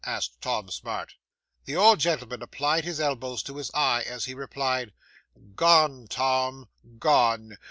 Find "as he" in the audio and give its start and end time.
4.01-4.33